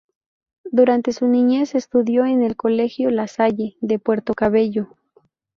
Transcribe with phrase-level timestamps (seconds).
[0.71, 4.87] Durante su niñez estudió en el colegio La Salle de Puerto Cabello.